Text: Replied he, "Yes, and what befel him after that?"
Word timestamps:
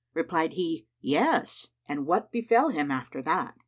Replied 0.15 0.53
he, 0.53 0.87
"Yes, 0.99 1.67
and 1.87 2.07
what 2.07 2.31
befel 2.31 2.69
him 2.69 2.89
after 2.89 3.21
that?" 3.21 3.53